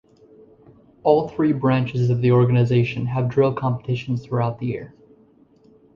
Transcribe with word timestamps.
All 1.03 1.27
three 1.27 1.51
branches 1.53 2.09
of 2.09 2.21
the 2.21 2.31
organization 2.31 3.05
have 3.05 3.29
drill 3.29 3.53
competitions 3.53 4.25
throughout 4.25 4.57
the 4.57 4.65
year. 4.65 4.95